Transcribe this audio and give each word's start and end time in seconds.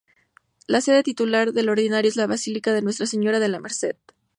La 0.65 0.81
sede 0.81 1.03
titular 1.03 1.53
del 1.53 1.69
ordinario 1.69 2.09
es 2.09 2.15
la 2.15 2.25
Basílica 2.25 2.73
de 2.73 2.81
Nuestra 2.81 3.05
señora 3.05 3.37
de 3.37 3.49
la 3.49 3.59
Merced. 3.59 3.97